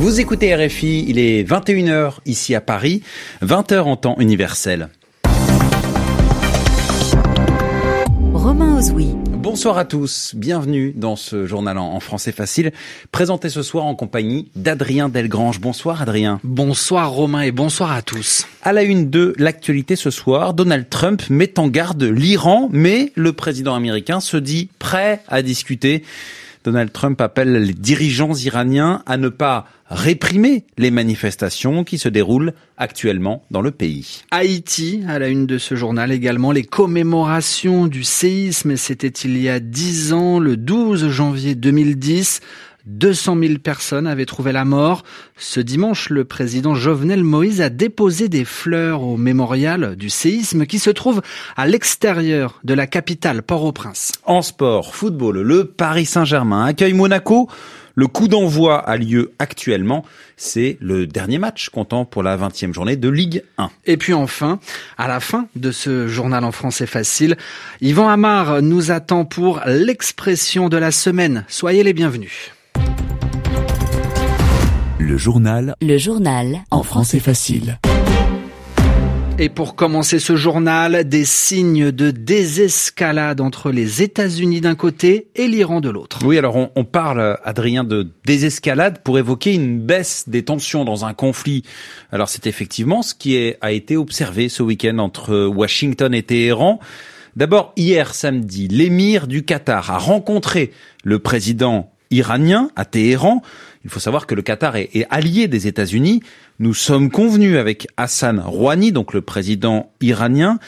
Vous 0.00 0.18
écoutez 0.18 0.54
RFI, 0.54 1.04
il 1.08 1.18
est 1.18 1.42
21h 1.42 2.20
ici 2.24 2.54
à 2.54 2.62
Paris, 2.62 3.02
20h 3.42 3.80
en 3.80 3.96
temps 3.96 4.16
universel. 4.18 4.88
Romain 8.32 8.78
Ozoui. 8.78 9.08
Bonsoir 9.36 9.76
à 9.76 9.84
tous, 9.84 10.32
bienvenue 10.34 10.94
dans 10.96 11.16
ce 11.16 11.44
journal 11.44 11.76
en 11.76 12.00
français 12.00 12.32
facile, 12.32 12.72
présenté 13.12 13.50
ce 13.50 13.62
soir 13.62 13.84
en 13.84 13.94
compagnie 13.94 14.50
d'Adrien 14.56 15.10
Delgrange. 15.10 15.60
Bonsoir 15.60 16.00
Adrien. 16.00 16.40
Bonsoir 16.44 17.10
Romain 17.10 17.42
et 17.42 17.52
bonsoir 17.52 17.92
à 17.92 18.00
tous. 18.00 18.46
À 18.62 18.72
la 18.72 18.84
une 18.84 19.10
de 19.10 19.34
l'actualité 19.36 19.96
ce 19.96 20.10
soir, 20.10 20.54
Donald 20.54 20.88
Trump 20.88 21.24
met 21.28 21.58
en 21.58 21.68
garde 21.68 22.02
l'Iran, 22.04 22.70
mais 22.72 23.12
le 23.16 23.34
président 23.34 23.74
américain 23.74 24.20
se 24.20 24.38
dit 24.38 24.70
prêt 24.78 25.20
à 25.28 25.42
discuter. 25.42 26.04
Donald 26.62 26.92
Trump 26.92 27.20
appelle 27.20 27.52
les 27.52 27.72
dirigeants 27.72 28.34
iraniens 28.34 29.02
à 29.06 29.16
ne 29.16 29.28
pas 29.28 29.66
réprimer 29.88 30.64
les 30.78 30.90
manifestations 30.90 31.84
qui 31.84 31.98
se 31.98 32.08
déroulent 32.08 32.52
actuellement 32.76 33.42
dans 33.50 33.62
le 33.62 33.70
pays. 33.70 34.22
Haïti, 34.30 35.02
à 35.08 35.18
la 35.18 35.28
une 35.28 35.46
de 35.46 35.58
ce 35.58 35.74
journal 35.74 36.12
également, 36.12 36.52
les 36.52 36.62
commémorations 36.62 37.86
du 37.86 38.04
séisme, 38.04 38.76
c'était 38.76 39.08
il 39.08 39.38
y 39.38 39.48
a 39.48 39.58
dix 39.58 40.12
ans, 40.12 40.38
le 40.38 40.56
12 40.56 41.08
janvier 41.08 41.54
2010. 41.54 42.40
200 42.86 43.38
000 43.40 43.54
personnes 43.58 44.06
avaient 44.06 44.26
trouvé 44.26 44.52
la 44.52 44.64
mort. 44.64 45.02
Ce 45.36 45.60
dimanche, 45.60 46.10
le 46.10 46.24
président 46.24 46.74
Jovenel 46.74 47.24
Moïse 47.24 47.60
a 47.60 47.70
déposé 47.70 48.28
des 48.28 48.44
fleurs 48.44 49.02
au 49.02 49.16
mémorial 49.16 49.96
du 49.96 50.10
séisme 50.10 50.66
qui 50.66 50.78
se 50.78 50.90
trouve 50.90 51.22
à 51.56 51.66
l'extérieur 51.66 52.60
de 52.64 52.74
la 52.74 52.86
capitale 52.86 53.42
Port-au-Prince. 53.42 54.12
En 54.24 54.42
sport, 54.42 54.94
football, 54.94 55.40
le 55.40 55.64
Paris 55.64 56.06
Saint-Germain 56.06 56.64
accueille 56.64 56.94
Monaco. 56.94 57.48
Le 57.94 58.06
coup 58.06 58.28
d'envoi 58.28 58.78
a 58.78 58.96
lieu 58.96 59.32
actuellement. 59.38 60.04
C'est 60.36 60.78
le 60.80 61.06
dernier 61.06 61.38
match 61.38 61.68
comptant 61.68 62.04
pour 62.04 62.22
la 62.22 62.36
20e 62.36 62.72
journée 62.72 62.96
de 62.96 63.08
Ligue 63.08 63.42
1. 63.58 63.70
Et 63.84 63.96
puis 63.96 64.14
enfin, 64.14 64.58
à 64.96 65.08
la 65.08 65.20
fin 65.20 65.48
de 65.56 65.70
ce 65.70 66.08
journal 66.08 66.44
en 66.44 66.52
français 66.52 66.86
facile, 66.86 67.36
Yvan 67.80 68.08
Amar 68.08 68.62
nous 68.62 68.90
attend 68.90 69.24
pour 69.24 69.60
l'expression 69.66 70.68
de 70.68 70.76
la 70.76 70.92
semaine. 70.92 71.44
Soyez 71.48 71.82
les 71.82 71.92
bienvenus. 71.92 72.52
Le 74.98 75.16
journal. 75.16 75.74
Le 75.80 75.98
journal. 75.98 76.60
En 76.70 76.82
français 76.82 77.18
facile. 77.18 77.78
Et 79.42 79.48
pour 79.48 79.74
commencer 79.74 80.18
ce 80.18 80.36
journal, 80.36 81.08
des 81.08 81.24
signes 81.24 81.90
de 81.90 82.10
désescalade 82.10 83.40
entre 83.40 83.70
les 83.70 84.02
États-Unis 84.02 84.60
d'un 84.60 84.74
côté 84.74 85.28
et 85.34 85.48
l'Iran 85.48 85.80
de 85.80 85.88
l'autre. 85.88 86.18
Oui, 86.26 86.36
alors 86.36 86.56
on, 86.56 86.70
on, 86.76 86.84
parle, 86.84 87.38
Adrien, 87.42 87.82
de 87.82 88.12
désescalade 88.26 89.02
pour 89.02 89.18
évoquer 89.18 89.54
une 89.54 89.80
baisse 89.80 90.28
des 90.28 90.44
tensions 90.44 90.84
dans 90.84 91.06
un 91.06 91.14
conflit. 91.14 91.62
Alors 92.12 92.28
c'est 92.28 92.46
effectivement 92.46 93.00
ce 93.00 93.14
qui 93.14 93.34
est, 93.36 93.56
a 93.62 93.72
été 93.72 93.96
observé 93.96 94.50
ce 94.50 94.62
week-end 94.62 94.98
entre 94.98 95.46
Washington 95.46 96.12
et 96.12 96.22
Téhéran. 96.22 96.78
D'abord, 97.34 97.72
hier 97.76 98.14
samedi, 98.14 98.68
l'émir 98.68 99.26
du 99.26 99.44
Qatar 99.44 99.90
a 99.90 99.96
rencontré 99.96 100.72
le 101.02 101.18
président 101.18 101.90
iranien 102.10 102.70
à 102.76 102.84
Téhéran. 102.84 103.42
Il 103.84 103.90
faut 103.90 104.00
savoir 104.00 104.26
que 104.26 104.34
le 104.34 104.42
Qatar 104.42 104.76
est, 104.76 104.90
est 104.94 105.06
allié 105.10 105.48
des 105.48 105.66
États-Unis. 105.66 106.22
Nous 106.58 106.74
sommes 106.74 107.10
convenus 107.10 107.56
avec 107.56 107.88
Hassan 107.96 108.40
Rouhani, 108.40 108.92
donc 108.92 109.14
le 109.14 109.22
président 109.22 109.92
iranien, 110.00 110.58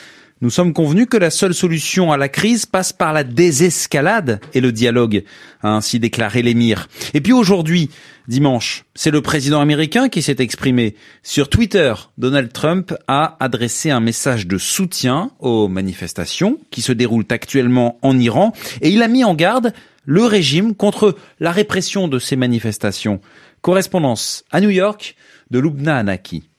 nous 0.43 0.51
sommes 0.51 0.73
convenus 0.73 1.07
que 1.09 1.17
la 1.17 1.31
seule 1.31 1.55
solution 1.55 2.11
à 2.11 2.17
la 2.17 2.29
crise 2.29 2.67
passe 2.67 2.93
par 2.93 3.13
la 3.13 3.23
désescalade 3.23 4.41
et 4.55 4.61
le 4.61 4.73
dialogue, 4.73 5.23
a 5.63 5.69
ainsi 5.69 6.01
déclaré 6.01 6.43
l'émir. 6.43 6.89
Et 7.15 7.21
puis 7.21 7.33
aujourd'hui, 7.33 7.91
dimanche, 8.27 8.85
c'est 8.97 9.13
le 9.13 9.23
président 9.23 9.61
américain 9.61 10.09
qui 10.09 10.21
s'est 10.21 10.39
exprimé. 10.41 10.97
Sur 11.23 11.49
Twitter, 11.49 11.95
Donald 12.19 12.53
Trump 12.53 12.93
a 13.07 13.37
adressé 13.39 13.91
un 13.91 14.01
message 14.01 14.49
de 14.49 14.59
soutien 14.59 15.31
aux 15.39 15.69
manifestations 15.69 16.59
qui 16.73 16.83
se 16.83 16.91
déroulent 16.91 17.25
actuellement 17.31 18.01
en 18.03 18.19
Iran 18.19 18.53
et 18.81 18.91
il 18.91 19.05
a 19.05 19.09
mis 19.09 19.23
en 19.23 19.35
garde 19.37 19.73
le 20.05 20.25
régime 20.25 20.75
contre 20.75 21.17
la 21.41 21.53
répression 21.53 22.09
de 22.09 22.19
ces 22.19 22.37
manifestations. 22.37 23.21
Correspondance 23.61 24.45
à 24.51 24.61
New 24.61 24.71
York 24.71 25.17
de 25.51 25.59
Lubna 25.59 25.97
Anaki. 25.97 26.52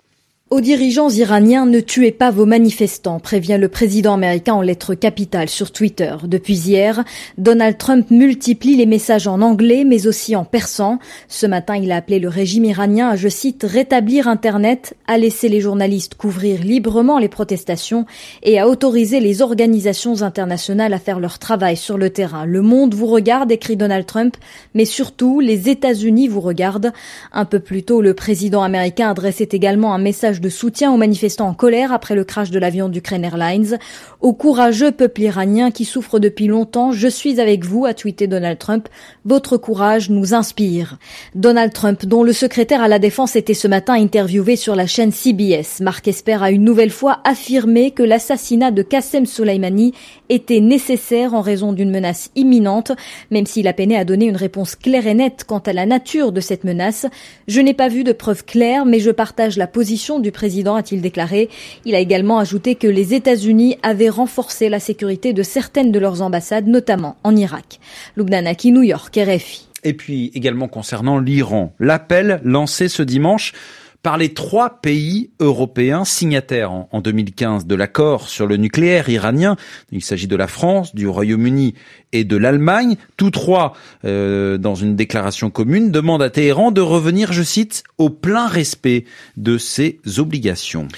Aux 0.54 0.62
dirigeants 0.62 1.10
iraniens, 1.10 1.66
ne 1.66 1.80
tuez 1.80 2.12
pas 2.12 2.30
vos 2.30 2.46
manifestants, 2.46 3.20
prévient 3.20 3.58
le 3.60 3.70
président 3.70 4.14
américain 4.14 4.54
en 4.54 4.62
lettres 4.62 4.94
capitales 4.94 5.50
sur 5.50 5.72
Twitter. 5.72 6.16
Depuis 6.26 6.54
hier, 6.54 7.04
Donald 7.40 7.80
Trump 7.80 8.12
multiplie 8.12 8.76
les 8.76 8.86
messages 8.86 9.26
en 9.26 9.42
anglais, 9.42 9.84
mais 9.84 10.06
aussi 10.06 10.36
en 10.36 10.46
persan. 10.46 11.00
Ce 11.28 11.48
matin, 11.48 11.78
il 11.78 11.92
a 11.92 11.96
appelé 11.96 12.20
le 12.20 12.30
régime 12.30 12.66
iranien 12.66 13.10
à, 13.10 13.16
je 13.16 13.30
cite, 13.30 13.66
rétablir 13.68 14.28
Internet, 14.28 14.96
à 15.08 15.18
laisser 15.18 15.50
les 15.50 15.60
journalistes 15.60 16.14
couvrir 16.14 16.62
librement 16.62 17.18
les 17.18 17.30
protestations 17.30 18.06
et 18.44 18.60
à 18.60 18.68
autoriser 18.68 19.22
les 19.22 19.42
organisations 19.42 20.22
internationales 20.22 20.94
à 20.94 21.00
faire 21.00 21.20
leur 21.20 21.40
travail 21.40 21.78
sur 21.78 21.98
le 21.98 22.12
terrain. 22.12 22.46
Le 22.46 22.62
monde 22.62 22.94
vous 22.94 23.08
regarde, 23.08 23.52
écrit 23.52 23.76
Donald 23.76 24.06
Trump, 24.06 24.38
mais 24.76 24.86
surtout, 24.86 25.40
les 25.40 25.70
États-Unis 25.70 26.28
vous 26.28 26.42
regardent. 26.42 26.94
Un 27.32 27.46
peu 27.46 27.60
plus 27.60 27.82
tôt, 27.82 28.04
le 28.04 28.14
président 28.14 28.62
américain 28.62 29.10
adressait 29.10 29.50
également 29.52 29.96
un 29.96 30.00
message 30.00 30.42
de 30.44 30.50
soutien 30.50 30.92
aux 30.92 30.98
manifestants 30.98 31.48
en 31.48 31.54
colère 31.54 31.94
après 31.94 32.16
le 32.16 32.26
crash 32.26 32.52
de 32.52 32.60
l'avion 32.60 32.90
d'Ukraine 32.90 33.24
Airlines. 33.24 33.80
Au 34.20 34.34
courageux 34.34 34.92
peuple 34.92 35.22
iranien 35.22 35.72
qui 35.72 35.86
souffre 35.86 36.20
depuis 36.20 36.48
longtemps, 36.48 36.92
je 36.92 37.08
suis 37.08 37.40
avec 37.40 37.64
vous, 37.64 37.86
a 37.86 37.94
tweeté 37.94 38.28
Donald 38.28 38.60
Trump. 38.60 38.90
Votre 39.24 39.56
courage 39.56 40.10
nous 40.10 40.34
inspire. 40.34 40.98
Donald 41.34 41.72
Trump, 41.72 42.06
dont 42.06 42.24
le 42.24 42.34
secrétaire 42.34 42.82
à 42.82 42.90
la 42.90 43.00
défense 43.00 43.38
était 43.38 43.54
ce 43.54 43.70
matin 43.70 43.94
interviewé 43.94 44.58
sur 44.58 44.76
la 44.76 44.86
chaîne 44.86 45.14
CBS, 45.14 45.80
Marc 45.80 46.10
Esper 46.10 46.40
a 46.42 46.52
une 46.52 46.66
nouvelle 46.66 46.92
fois 46.92 47.22
affirmé 47.24 47.92
que 47.92 48.04
l'assassinat 48.04 48.72
de 48.72 48.84
Qassem 48.84 49.26
Soleimani 49.26 49.94
était 50.28 50.60
nécessaire 50.60 51.34
en 51.34 51.42
raison 51.42 51.72
d'une 51.72 51.90
menace 51.90 52.32
imminente, 52.36 52.92
même 53.32 53.46
s'il 53.46 53.68
a 53.70 53.74
peiné 53.74 53.96
à 53.96 54.04
donner 54.04 54.26
une 54.26 54.36
réponse 54.36 54.76
claire 54.76 55.08
et 55.08 55.14
nette 55.14 55.46
quant 55.48 55.60
à 55.60 55.72
la 55.72 55.86
nature 55.86 56.34
de 56.34 56.42
cette 56.42 56.66
menace. 56.66 57.06
Je 57.48 57.62
n'ai 57.62 57.74
pas 57.74 57.88
vu 57.88 58.04
de 58.04 58.12
preuves 58.12 58.44
claires, 58.44 58.86
mais 58.86 59.00
je 59.00 59.12
partage 59.12 59.56
la 59.56 59.68
position 59.68 60.20
du 60.24 60.32
président, 60.32 60.76
a-t-il 60.76 61.02
déclaré. 61.02 61.50
Il 61.86 61.94
a 61.94 62.00
également 62.00 62.40
ajouté 62.40 62.74
que 62.74 62.88
les 62.88 63.14
États-Unis 63.14 63.78
avaient 63.84 64.10
renforcé 64.10 64.70
la 64.70 64.80
sécurité 64.80 65.34
de 65.34 65.44
certaines 65.44 65.92
de 65.92 66.00
leurs 66.00 66.24
ambassades, 66.24 66.68
notamment 66.68 67.18
en 67.24 67.36
Irak. 67.36 67.80
Lubnanaki, 68.18 68.72
New 68.72 68.82
York, 68.82 69.16
RFI. 69.16 69.68
Et 69.84 69.94
puis 69.94 70.32
également 70.34 70.68
concernant 70.68 71.20
l'Iran, 71.20 71.74
l'appel 71.80 72.40
lancé 72.44 72.88
ce 72.88 73.04
dimanche 73.04 73.54
par 74.04 74.18
les 74.18 74.34
trois 74.34 74.82
pays 74.82 75.32
européens 75.40 76.04
signataires 76.04 76.72
en, 76.72 77.02
2015 77.02 77.66
de 77.66 77.74
l'accord 77.74 78.28
sur 78.28 78.46
le 78.46 78.58
nucléaire 78.58 79.08
iranien. 79.08 79.56
Il 79.92 80.04
s'agit 80.04 80.28
de 80.28 80.36
la 80.36 80.48
France, 80.48 80.94
du 80.94 81.08
Royaume-Uni 81.08 81.74
et 82.12 82.26
de 82.26 82.36
l'Allemagne. 82.36 82.98
Tous 83.16 83.32
trois, 83.32 83.74
euh, 84.04 84.58
dans 84.58 84.76
une 84.76 84.98
déclaration 84.98 85.50
commune, 85.50 85.90
demandent 85.90 86.22
à 86.22 86.30
Téhéran 86.30 86.72
de 86.72 86.82
revenir, 86.82 87.32
je 87.32 87.44
cite, 87.44 87.84
au 87.98 88.10
plein 88.10 88.48
respect 88.48 89.06
de 89.38 89.58
ses 89.58 90.00
obligations. 90.18 90.90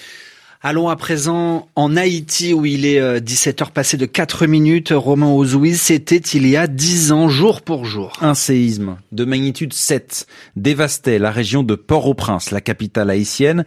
Allons 0.67 0.89
à 0.89 0.95
présent 0.95 1.69
en 1.75 1.95
Haïti 1.95 2.51
où 2.51 2.65
il 2.65 2.87
est 2.87 3.19
17h 3.19 3.69
passé 3.69 3.97
de 3.97 4.07
4 4.07 4.47
minutes. 4.47 4.91
Romain 4.95 5.31
Ozoui, 5.31 5.75
c'était 5.75 6.17
il 6.17 6.47
y 6.47 6.57
a 6.57 6.65
10 6.65 7.11
ans, 7.11 7.29
jour 7.29 7.61
pour 7.61 7.85
jour. 7.85 8.13
Un 8.19 8.33
séisme 8.33 8.97
de 9.11 9.25
magnitude 9.25 9.73
7 9.73 10.25
dévastait 10.55 11.19
la 11.19 11.29
région 11.29 11.61
de 11.61 11.75
Port-au-Prince, 11.75 12.49
la 12.49 12.61
capitale 12.61 13.11
haïtienne, 13.11 13.63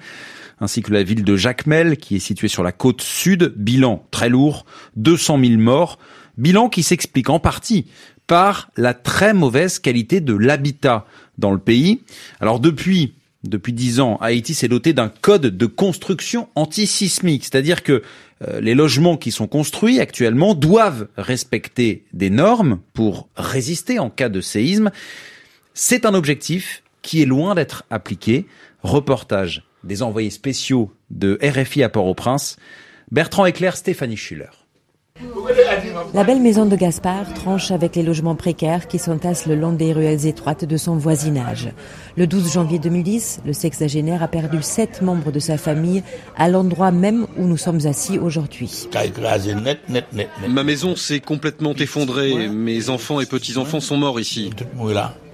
ainsi 0.61 0.83
que 0.83 0.93
la 0.93 1.05
ville 1.05 1.23
de 1.23 1.37
Jacmel 1.37 1.99
qui 1.99 2.17
est 2.17 2.19
située 2.19 2.49
sur 2.49 2.65
la 2.65 2.73
côte 2.73 3.01
sud. 3.03 3.55
Bilan 3.55 4.05
très 4.11 4.29
lourd, 4.29 4.67
200 4.97 5.39
000 5.39 5.61
morts. 5.61 6.01
Bilan 6.37 6.69
qui 6.69 6.83
s'explique 6.83 7.31
en 7.31 7.39
partie 7.39 7.87
par 8.27 8.71
la 8.77 8.93
très 8.93 9.35
mauvaise 9.35 9.79
qualité 9.79 10.21
de 10.21 10.35
l'habitat 10.35 11.06
dans 11.39 11.53
le 11.53 11.59
pays. 11.59 12.03
Alors 12.41 12.59
depuis 12.59 13.15
depuis 13.44 13.73
dix 13.73 14.00
ans, 14.00 14.17
Haïti 14.20 14.52
s'est 14.52 14.69
doté 14.69 14.93
d'un 14.93 15.08
code 15.08 15.56
de 15.56 15.67
construction 15.67 16.49
antisismique, 16.56 17.44
c'est-à-dire 17.44 17.85
que 17.85 18.02
euh, 18.43 18.61
les 18.61 18.75
logements 18.75 19.17
qui 19.17 19.31
sont 19.31 19.46
construits 19.46 20.00
actuellement 20.00 20.55
doivent 20.55 21.08
respecter 21.17 22.05
des 22.12 22.31
normes 22.31 22.81
pour 22.94 23.29
résister 23.37 23.99
en 23.99 24.11
cas 24.11 24.29
de 24.29 24.40
séisme. 24.40 24.90
C'est 25.73 26.05
un 26.05 26.14
objectif 26.14 26.82
qui 27.02 27.23
est 27.23 27.26
loin 27.26 27.55
d'être 27.55 27.85
appliqué. 27.90 28.46
Reportage 28.82 29.64
des 29.84 30.02
envoyés 30.02 30.31
spéciaux 30.31 30.93
de 31.11 31.38
RFI 31.43 31.84
à 31.84 31.88
Port-au-Prince, 31.88 32.56
Bertrand 33.12 33.46
Éclair, 33.46 33.76
Stéphanie 33.76 34.17
Schuller. 34.17 34.50
La 36.14 36.25
belle 36.25 36.40
maison 36.40 36.66
de 36.66 36.76
Gaspard 36.76 37.34
tranche 37.34 37.70
avec 37.70 37.96
les 37.96 38.02
logements 38.02 38.34
précaires 38.34 38.87
qui 38.87 38.99
s'entassent 38.99 39.46
le 39.46 39.55
long 39.55 39.72
des 39.72 39.93
ruelles 39.93 40.26
étroites 40.26 40.64
de 40.64 40.76
son 40.76 40.96
voisinage. 40.96 41.70
Le 42.16 42.26
12 42.26 42.52
janvier 42.52 42.78
2010, 42.78 43.40
le 43.44 43.52
sexagénaire 43.52 44.22
a 44.22 44.28
perdu 44.28 44.62
sept 44.62 45.02
membres 45.02 45.32
de 45.32 45.38
sa 45.38 45.58
famille 45.58 46.02
à 46.37 46.49
l'endroit 46.49 46.90
même 46.90 47.26
où 47.37 47.46
nous 47.46 47.56
sommes 47.56 47.87
assis 47.87 48.19
aujourd'hui. 48.19 48.88
Ma 50.49 50.64
maison 50.64 50.96
s'est 50.96 51.20
complètement 51.20 51.75
effondrée. 51.75 52.49
Mes 52.49 52.90
enfants 52.90 53.20
et 53.20 53.26
petits-enfants 53.26 53.81
sont 53.81 53.96
morts 53.96 54.20
ici. 54.20 54.50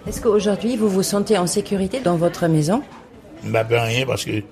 Est-ce 0.06 0.20
qu'aujourd'hui 0.20 0.76
vous 0.76 0.88
vous 0.88 1.02
sentez 1.02 1.38
en 1.38 1.46
sécurité 1.46 2.00
dans 2.00 2.16
votre 2.16 2.46
maison? 2.46 2.82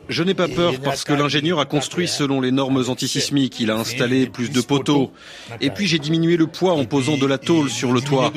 Je 0.09 0.23
n'ai 0.23 0.35
pas 0.35 0.49
peur 0.49 0.75
parce 0.83 1.05
que 1.05 1.13
l'ingénieur 1.13 1.61
a 1.61 1.65
construit 1.65 2.09
selon 2.09 2.41
les 2.41 2.51
normes 2.51 2.83
antisismiques. 2.89 3.61
Il 3.61 3.71
a 3.71 3.77
installé 3.77 4.27
plus 4.27 4.51
de 4.51 4.61
poteaux. 4.61 5.13
Et 5.61 5.71
puis 5.71 5.87
j'ai 5.87 5.99
diminué 5.99 6.37
le 6.37 6.47
poids 6.47 6.73
en 6.75 6.85
posant 6.85 7.17
de 7.17 7.27
la 7.27 7.39
tôle 7.39 7.71
sur 7.71 7.93
le 7.93 8.01
toit. 8.01 8.33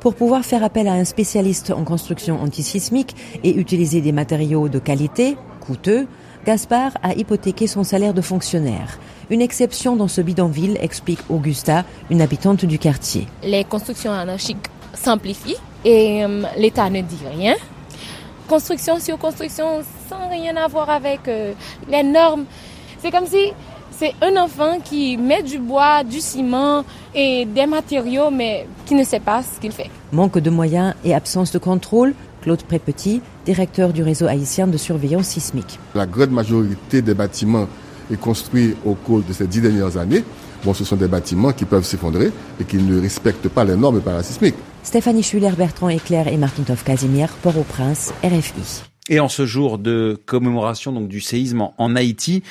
Pour 0.00 0.14
pouvoir 0.14 0.44
faire 0.44 0.64
appel 0.64 0.88
à 0.88 0.92
un 0.92 1.04
spécialiste 1.04 1.70
en 1.70 1.84
construction 1.84 2.40
antisismique 2.40 3.14
et 3.44 3.54
utiliser 3.54 4.00
des 4.00 4.12
matériaux 4.12 4.68
de 4.68 4.78
qualité, 4.78 5.36
coûteux, 5.60 6.06
Gaspard 6.46 6.92
a 7.02 7.14
hypothéqué 7.14 7.66
son 7.66 7.84
salaire 7.84 8.14
de 8.14 8.22
fonctionnaire. 8.22 8.98
Une 9.28 9.42
exception 9.42 9.94
dans 9.94 10.08
ce 10.08 10.22
bidonville, 10.22 10.78
explique 10.80 11.20
Augusta, 11.28 11.84
une 12.08 12.22
habitante 12.22 12.64
du 12.64 12.78
quartier. 12.78 13.26
Les 13.42 13.64
constructions 13.64 14.12
anarchiques 14.12 14.68
simplifient 15.02 15.56
et 15.84 16.24
euh, 16.24 16.42
l'État 16.56 16.88
ne 16.90 17.00
dit 17.00 17.18
rien. 17.32 17.54
Construction 18.48 18.98
sur 18.98 19.18
construction 19.18 19.82
sans 20.08 20.28
rien 20.28 20.56
avoir 20.56 20.90
avec 20.90 21.28
euh, 21.28 21.52
les 21.88 22.02
normes. 22.02 22.44
C'est 22.98 23.10
comme 23.10 23.26
si 23.26 23.52
c'est 23.90 24.14
un 24.22 24.36
enfant 24.36 24.78
qui 24.82 25.16
met 25.16 25.42
du 25.42 25.58
bois, 25.58 26.02
du 26.04 26.20
ciment 26.20 26.84
et 27.14 27.44
des 27.44 27.66
matériaux, 27.66 28.30
mais 28.30 28.66
qui 28.86 28.94
ne 28.94 29.04
sait 29.04 29.20
pas 29.20 29.42
ce 29.42 29.60
qu'il 29.60 29.72
fait. 29.72 29.90
Manque 30.12 30.38
de 30.38 30.50
moyens 30.50 30.94
et 31.04 31.14
absence 31.14 31.52
de 31.52 31.58
contrôle, 31.58 32.14
Claude 32.42 32.62
Prépetit, 32.62 33.20
directeur 33.44 33.92
du 33.92 34.02
réseau 34.02 34.26
haïtien 34.26 34.66
de 34.66 34.76
surveillance 34.76 35.26
sismique. 35.26 35.78
La 35.94 36.06
grande 36.06 36.30
majorité 36.30 37.02
des 37.02 37.14
bâtiments 37.14 37.66
est 38.10 38.18
construit 38.18 38.74
au 38.84 38.94
cours 38.94 39.22
de 39.22 39.32
ces 39.32 39.46
dix 39.46 39.60
dernières 39.60 39.96
années. 39.96 40.24
Bon, 40.64 40.74
ce 40.74 40.84
sont 40.84 40.96
des 40.96 41.08
bâtiments 41.08 41.52
qui 41.52 41.64
peuvent 41.64 41.84
s'effondrer 41.84 42.32
et 42.58 42.64
qui 42.64 42.76
ne 42.76 43.00
respectent 43.00 43.48
pas 43.48 43.64
les 43.64 43.76
normes 43.76 44.00
parasismiques. 44.00 44.56
Stéphanie 44.82 45.22
Schuller-Bertrand 45.22 45.88
Éclair 45.88 46.28
et 46.28 46.36
Martin 46.36 46.62
Toff-Casimir, 46.62 47.30
Port-au-Prince, 47.42 48.12
RFI. 48.24 48.82
Et 49.08 49.20
en 49.20 49.28
ce 49.28 49.44
jour 49.44 49.78
de 49.78 50.18
commémoration 50.26 50.92
donc 50.92 51.08
du 51.08 51.20
séisme 51.20 51.68
en 51.76 51.96
Haïti, 51.96 52.42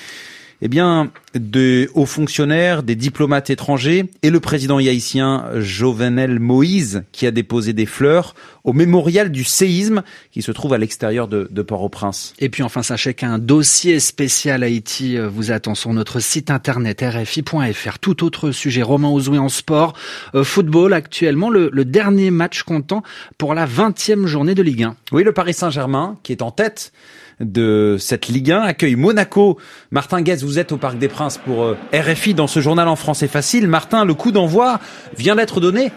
eh 0.62 0.68
bien, 0.68 1.12
de 1.36 1.90
hauts 1.94 2.06
fonctionnaires, 2.06 2.84
des 2.84 2.96
diplomates 2.96 3.50
étrangers 3.50 4.06
et 4.24 4.30
le 4.30 4.40
président 4.40 4.78
haïtien 4.78 5.46
Jovenel 5.56 6.40
Moïse 6.40 7.04
qui 7.12 7.26
a 7.28 7.32
déposé 7.32 7.74
des 7.74 7.86
fleurs 7.86 8.36
au 8.64 8.74
mémorial 8.74 9.32
du 9.32 9.44
séisme 9.44 10.04
qui 10.32 10.42
se 10.42 10.52
trouve 10.52 10.74
à 10.74 10.78
l'extérieur 10.78 11.28
de, 11.28 11.62
Port-au-Prince. 11.62 12.34
Et 12.40 12.50
puis 12.50 12.64
enfin, 12.64 12.84
sachez 12.84 13.14
qu'un 13.14 13.38
dossier 13.38 14.00
spécial 14.00 14.64
Haïti 14.64 15.18
euh, 15.18 15.30
vous 15.30 15.52
attend 15.52 15.76
sur 15.76 15.94
notre 15.94 16.20
site 16.20 16.50
internet 16.52 17.04
rfi.fr. 17.04 18.00
Tout 18.00 18.24
autre 18.24 18.52
sujet, 18.52 18.82
Romain 18.82 19.10
Ozoui 19.10 19.38
en 19.38 19.50
sport, 19.50 19.94
euh, 20.36 20.44
football 20.44 20.94
actuellement, 20.94 21.50
le, 21.50 21.70
le, 21.72 21.86
dernier 21.86 22.32
match 22.32 22.64
comptant 22.64 23.04
pour 23.38 23.54
la 23.54 23.68
20e 23.68 24.26
journée 24.26 24.56
de 24.56 24.64
Ligue 24.64 24.84
1. 24.84 24.96
Oui, 25.12 25.24
le 25.24 25.34
Paris 25.34 25.54
Saint-Germain 25.54 26.18
qui 26.24 26.32
est 26.32 26.42
en 26.42 26.52
tête 26.52 26.92
de 27.40 27.98
cette 28.00 28.28
Ligue 28.28 28.52
1 28.52 28.62
accueille 28.62 28.96
Monaco. 28.96 29.58
Martin 29.92 30.22
Guez, 30.22 30.38
vous 30.38 30.60
êtes 30.60 30.72
au 30.72 30.78
Parc 30.78 30.98
des 30.98 31.08
Princes 31.08 31.38
pour 31.38 31.64
euh, 31.64 31.78
RFI 31.94 32.34
dans 32.34 32.48
ce 32.48 32.60
journal 32.60 32.88
en 32.88 32.96
français 32.96 33.28
facile. 33.28 33.68
Martin, 33.68 34.06
le 34.06 34.14
coup 34.14 34.32
d'envoi 34.32 34.80
vient 35.18 35.36
d'être 35.36 35.60
donné 35.60 35.92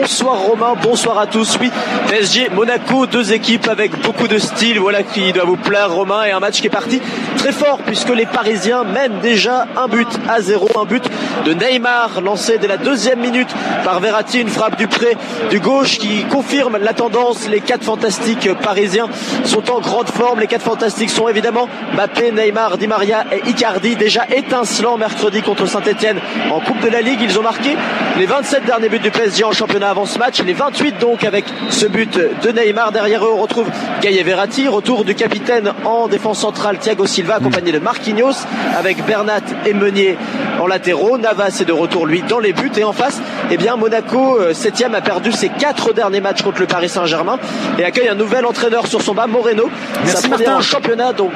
Bonsoir 0.00 0.38
Romain, 0.38 0.74
bonsoir 0.82 1.18
à 1.18 1.26
tous. 1.26 1.58
Oui, 1.60 1.70
PSG, 2.08 2.48
Monaco, 2.54 3.04
deux 3.04 3.34
équipes 3.34 3.68
avec 3.68 4.00
beaucoup 4.00 4.28
de 4.28 4.38
style. 4.38 4.78
Voilà 4.80 5.02
qui 5.02 5.30
doit 5.34 5.44
vous 5.44 5.58
plaire 5.58 5.92
Romain 5.92 6.24
et 6.24 6.30
un 6.30 6.40
match 6.40 6.62
qui 6.62 6.68
est 6.68 6.70
parti 6.70 7.02
très 7.36 7.52
fort 7.52 7.80
puisque 7.84 8.08
les 8.08 8.24
Parisiens 8.24 8.82
mènent 8.84 9.20
déjà 9.20 9.66
un 9.76 9.88
but 9.88 10.08
à 10.26 10.40
zéro, 10.40 10.70
un 10.80 10.86
but 10.86 11.04
de 11.44 11.52
Neymar 11.52 12.22
lancé 12.22 12.56
dès 12.56 12.66
la 12.66 12.78
deuxième 12.78 13.20
minute 13.20 13.50
par 13.84 14.00
Verratti, 14.00 14.40
une 14.40 14.48
frappe 14.48 14.76
du 14.78 14.86
près 14.88 15.18
du 15.50 15.60
gauche 15.60 15.98
qui 15.98 16.24
confirme 16.24 16.78
la 16.78 16.94
tendance. 16.94 17.46
Les 17.48 17.60
quatre 17.60 17.84
fantastiques 17.84 18.54
parisiens 18.54 19.08
sont 19.44 19.70
en 19.70 19.80
grande 19.80 20.08
forme. 20.08 20.40
Les 20.40 20.46
quatre 20.46 20.64
fantastiques 20.64 21.10
sont 21.10 21.28
évidemment 21.28 21.68
Mbappé, 21.92 22.32
Neymar, 22.32 22.78
Di 22.78 22.86
Maria 22.86 23.26
et 23.32 23.50
Icardi 23.50 23.96
déjà 23.96 24.24
étincelants 24.34 24.96
mercredi 24.96 25.42
contre 25.42 25.66
Saint-Etienne 25.66 26.20
en 26.50 26.60
Coupe 26.60 26.80
de 26.80 26.88
la 26.88 27.02
Ligue. 27.02 27.20
Ils 27.20 27.38
ont 27.38 27.42
marqué 27.42 27.76
les 28.18 28.24
27 28.24 28.64
derniers 28.64 28.88
buts 28.88 28.98
du 28.98 29.10
PSG 29.10 29.44
en 29.44 29.52
championnat 29.52 29.89
avant 29.90 30.06
ce 30.06 30.18
match. 30.18 30.40
Les 30.42 30.52
28 30.52 30.98
donc 31.00 31.24
avec 31.24 31.44
ce 31.70 31.86
but 31.86 32.16
de 32.16 32.50
Neymar. 32.50 32.92
Derrière 32.92 33.24
eux, 33.24 33.32
on 33.34 33.42
retrouve 33.42 33.68
Gaïa 34.00 34.22
Verratti. 34.22 34.68
Retour 34.68 35.04
du 35.04 35.14
capitaine 35.14 35.72
en 35.84 36.06
défense 36.06 36.40
centrale 36.40 36.78
Thiago 36.78 37.06
Silva 37.06 37.36
accompagné 37.36 37.72
de 37.72 37.80
Marquinhos 37.80 38.46
avec 38.78 39.04
Bernat 39.04 39.40
et 39.66 39.74
Meunier 39.74 40.16
en 40.60 40.66
latéraux. 40.66 41.18
Navas 41.18 41.58
est 41.60 41.64
de 41.64 41.72
retour 41.72 42.06
lui 42.06 42.22
dans 42.22 42.38
les 42.38 42.52
buts 42.52 42.70
et 42.76 42.84
en 42.84 42.92
face, 42.92 43.20
eh 43.50 43.56
bien 43.56 43.76
Monaco 43.76 44.38
7 44.52 44.80
euh, 44.80 44.96
a 44.96 45.00
perdu 45.00 45.32
ses 45.32 45.48
quatre 45.48 45.92
derniers 45.92 46.20
matchs 46.20 46.42
contre 46.42 46.60
le 46.60 46.66
Paris 46.66 46.88
Saint-Germain 46.88 47.38
et 47.78 47.84
accueille 47.84 48.08
un 48.08 48.14
nouvel 48.14 48.46
entraîneur 48.46 48.86
sur 48.86 49.02
son 49.02 49.14
bas, 49.14 49.26
Moreno. 49.26 49.68
Merci 50.04 50.28
Martin. 50.28 50.56
en 50.56 50.60
championnat 50.60 51.12
donc. 51.12 51.32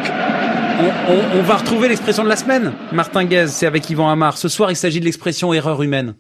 On, 1.09 1.39
on 1.39 1.43
va 1.43 1.56
retrouver 1.56 1.89
l'expression 1.89 2.25
de 2.25 2.29
la 2.29 2.37
semaine. 2.37 2.73
Martin 2.93 3.25
Guez, 3.25 3.47
c'est 3.49 3.67
avec 3.67 3.89
Yvan 3.91 4.09
Amar. 4.09 4.39
Ce 4.39 4.49
soir, 4.49 4.71
il 4.71 4.77
s'agit 4.77 5.01
de 5.01 5.05
l'expression 5.05 5.53
erreur 5.53 5.83
humaine 5.83 6.15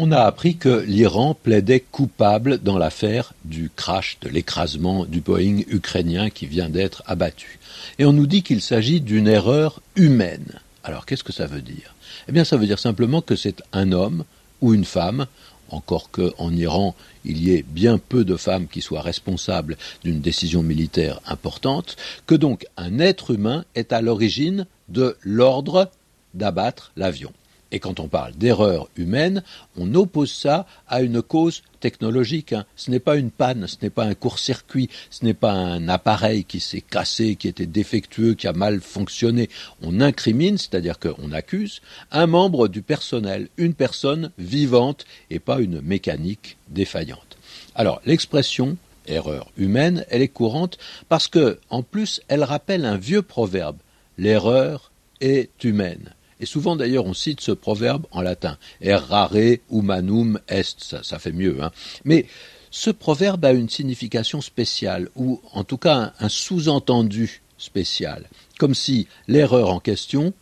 on 0.00 0.12
a 0.12 0.20
appris 0.20 0.56
que 0.56 0.84
l'Iran 0.86 1.34
plaidait 1.34 1.80
coupable 1.80 2.58
dans 2.58 2.78
l'affaire 2.78 3.34
du 3.44 3.68
crash, 3.74 4.16
de 4.20 4.28
l'écrasement 4.28 5.04
du 5.04 5.20
Boeing 5.20 5.62
ukrainien 5.66 6.30
qui 6.30 6.46
vient 6.46 6.70
d'être 6.70 7.02
abattu. 7.06 7.58
Et 7.98 8.04
on 8.04 8.12
nous 8.12 8.28
dit 8.28 8.44
qu'il 8.44 8.62
s'agit 8.62 9.00
d'une 9.00 9.26
erreur 9.26 9.82
humaine. 9.96 10.60
Alors 10.84 11.04
qu'est-ce 11.04 11.24
que 11.24 11.32
ça 11.32 11.46
veut 11.46 11.62
dire? 11.62 11.96
Eh 12.28 12.32
bien 12.32 12.44
ça 12.44 12.56
veut 12.56 12.66
dire 12.66 12.78
simplement 12.78 13.22
que 13.22 13.34
c'est 13.34 13.60
un 13.72 13.90
homme 13.90 14.22
ou 14.60 14.72
une 14.72 14.84
femme, 14.84 15.26
encore 15.68 16.12
qu'en 16.12 16.52
Iran 16.52 16.94
il 17.24 17.42
y 17.42 17.52
ait 17.52 17.64
bien 17.66 17.98
peu 17.98 18.24
de 18.24 18.36
femmes 18.36 18.68
qui 18.68 18.82
soient 18.82 19.02
responsables 19.02 19.76
d'une 20.04 20.20
décision 20.20 20.62
militaire 20.62 21.20
importante, 21.26 21.96
que 22.26 22.36
donc 22.36 22.66
un 22.76 23.00
être 23.00 23.32
humain 23.32 23.64
est 23.74 23.92
à 23.92 24.00
l'origine 24.00 24.66
de 24.88 25.16
l'ordre 25.22 25.90
d'abattre 26.34 26.92
l'avion. 26.96 27.32
Et 27.70 27.80
quand 27.80 28.00
on 28.00 28.08
parle 28.08 28.32
d'erreur 28.32 28.88
humaine, 28.96 29.42
on 29.76 29.94
oppose 29.94 30.32
ça 30.32 30.66
à 30.86 31.02
une 31.02 31.20
cause 31.20 31.62
technologique. 31.80 32.52
Hein. 32.52 32.64
Ce 32.76 32.90
n'est 32.90 32.98
pas 32.98 33.16
une 33.16 33.30
panne, 33.30 33.66
ce 33.66 33.76
n'est 33.82 33.90
pas 33.90 34.04
un 34.04 34.14
court-circuit, 34.14 34.88
ce 35.10 35.24
n'est 35.24 35.34
pas 35.34 35.52
un 35.52 35.88
appareil 35.88 36.44
qui 36.44 36.60
s'est 36.60 36.80
cassé, 36.80 37.36
qui 37.36 37.46
était 37.46 37.66
défectueux, 37.66 38.34
qui 38.34 38.48
a 38.48 38.52
mal 38.52 38.80
fonctionné. 38.80 39.50
On 39.82 40.00
incrimine, 40.00 40.56
c'est-à-dire 40.56 40.98
qu'on 40.98 41.32
accuse 41.32 41.82
un 42.10 42.26
membre 42.26 42.68
du 42.68 42.82
personnel, 42.82 43.48
une 43.58 43.74
personne 43.74 44.30
vivante 44.38 45.04
et 45.30 45.38
pas 45.38 45.60
une 45.60 45.80
mécanique 45.82 46.56
défaillante. 46.68 47.36
Alors 47.74 48.00
l'expression 48.06 48.76
erreur 49.06 49.50
humaine, 49.56 50.04
elle 50.10 50.22
est 50.22 50.28
courante 50.28 50.78
parce 51.08 51.28
que, 51.28 51.58
en 51.70 51.82
plus, 51.82 52.20
elle 52.28 52.44
rappelle 52.44 52.84
un 52.84 52.96
vieux 52.96 53.22
proverbe. 53.22 53.76
L'erreur 54.16 54.90
est 55.20 55.64
humaine. 55.64 56.14
Et 56.40 56.46
souvent 56.46 56.76
d'ailleurs 56.76 57.06
on 57.06 57.14
cite 57.14 57.40
ce 57.40 57.52
proverbe 57.52 58.06
en 58.10 58.22
latin, 58.22 58.58
errare 58.80 59.34
humanum 59.70 60.40
est, 60.48 60.80
ça, 60.80 61.18
fait 61.18 61.32
mieux. 61.32 61.62
Hein. 61.62 61.70
Mais 62.04 62.26
ce 62.70 62.90
proverbe 62.90 63.44
a 63.44 63.52
une 63.52 63.68
signification 63.68 64.40
spéciale, 64.40 65.08
ou 65.16 65.40
en 65.52 65.64
tout 65.64 65.78
cas 65.78 66.12
un, 66.20 66.28
sous-entendu 66.28 67.42
spécial, 67.56 68.28
comme 68.58 68.74
si 68.74 69.08
l'erreur 69.26 69.70
en 69.70 69.80
question 69.80 70.32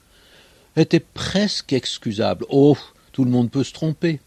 était 0.76 1.00
presque 1.00 1.72
excusable. 1.72 2.44
Oh, 2.50 2.76
tout 3.12 3.24
le 3.24 3.30
monde 3.30 3.50
peut 3.50 3.64
se 3.64 3.72
tromper. 3.72 4.20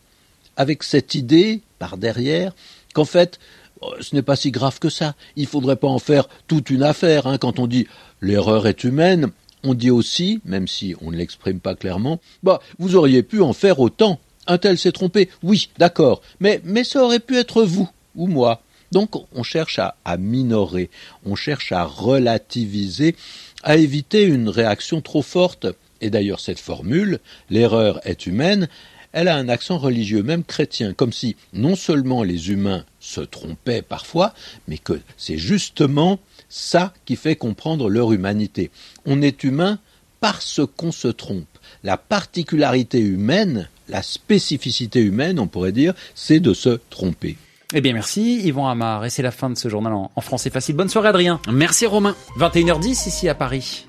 Avec 0.58 0.84
cette 0.84 1.14
idée, 1.16 1.62
par 1.78 1.98
derrière, 1.98 2.54
qu'en 2.94 3.06
fait, 3.06 3.40
oh, 3.82 3.94
ce 4.02 4.16
n'est 4.16 4.24
pas 4.24 4.36
si 4.36 4.52
grave 4.52 4.80
que 4.80 4.90
ça. 4.90 5.16
Il 5.36 5.44
ne 5.44 5.48
faudrait 5.48 5.76
pas 5.76 5.88
en 5.88 6.00
faire 6.00 6.28
toute 6.48 6.70
une 6.70 6.84
affaire. 6.84 7.28
Hein. 7.28 7.38
Quand 7.38 7.60
on 7.60 7.68
dit 7.68 7.88
l'erreur 8.22 8.68
est 8.68 8.84
humaine, 8.84 9.32
on 9.64 9.74
dit 9.74 9.92
aussi, 9.92 10.42
même 10.46 10.68
si 10.68 10.96
on 11.02 11.12
ne 11.12 11.18
l'exprime 11.18 11.60
pas 11.60 11.76
clairement, 11.76 12.20
bah, 12.44 12.62
vous 12.78 12.96
auriez 12.96 13.24
pu 13.24 13.42
en 13.42 13.54
faire 13.54 13.80
autant. 13.80 14.20
Un 14.48 14.58
tel 14.58 14.78
s'est 14.78 14.92
trompé. 14.92 15.30
Oui, 15.44 15.70
d'accord. 15.78 16.22
Mais, 16.40 16.62
mais 16.64 16.84
ça 16.84 17.04
aurait 17.04 17.20
pu 17.20 17.38
être 17.38 17.64
vous 17.64 17.90
ou 18.16 18.28
moi. 18.28 18.62
Donc, 18.92 19.12
on 19.36 19.44
cherche 19.44 19.78
à, 19.78 19.96
à 20.04 20.18
minorer, 20.18 20.90
on 21.26 21.36
cherche 21.36 21.72
à 21.72 21.84
relativiser, 21.84 23.16
à 23.64 23.78
éviter 23.78 24.24
une 24.24 24.50
réaction 24.50 25.02
trop 25.02 25.22
forte. 25.22 25.68
Et 26.02 26.10
d'ailleurs, 26.10 26.40
cette 26.40 26.60
formule, 26.60 27.20
l'erreur 27.50 28.00
est 28.06 28.26
humaine, 28.26 28.68
elle 29.12 29.28
a 29.28 29.36
un 29.36 29.50
accent 29.50 29.78
religieux, 29.78 30.24
même 30.24 30.44
chrétien, 30.44 30.94
comme 30.94 31.14
si 31.14 31.36
non 31.54 31.76
seulement 31.76 32.24
les 32.24 32.52
humains 32.52 32.86
se 33.00 33.22
trompaient 33.22 33.82
parfois, 33.82 34.34
mais 34.68 34.78
que 34.78 35.00
c'est 35.18 35.38
justement 35.38 36.20
ça 36.50 36.94
qui 37.06 37.16
fait 37.16 37.36
comprendre 37.36 37.90
leur 37.90 38.12
humanité. 38.12 38.72
On 39.06 39.22
est 39.22 39.44
humain 39.44 39.80
parce 40.20 40.62
qu'on 40.76 40.92
se 40.92 41.08
trompe. 41.08 41.46
La 41.84 41.98
particularité 41.98 43.00
humaine, 43.00 43.70
la 43.88 44.02
spécificité 44.02 45.00
humaine, 45.00 45.40
on 45.40 45.48
pourrait 45.48 45.72
dire, 45.72 45.94
c'est 46.16 46.40
de 46.40 46.54
se 46.54 46.80
tromper. 46.90 47.38
Eh 47.74 47.82
bien 47.82 47.94
merci 47.94 48.40
Yvon 48.46 48.66
Amar 48.66 49.06
et 49.06 49.12
c'est 49.12 49.22
la 49.22 49.30
fin 49.30 49.50
de 49.50 49.56
ce 49.56 49.70
journal 49.70 49.94
en, 49.94 50.22
français 50.22 50.50
facile. 50.50 50.76
Bonne 50.76 50.90
soirée 50.90 51.10
Adrien. 51.10 51.40
Merci 51.52 51.86
Romain. 51.86 52.16
21h10 52.40 53.08
ici 53.08 53.30
à 53.30 53.36
Paris. 53.36 53.86